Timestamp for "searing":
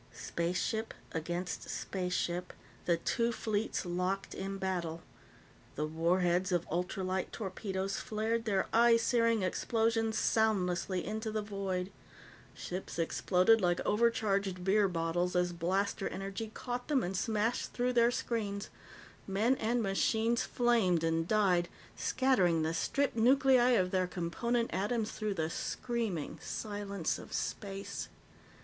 8.97-9.43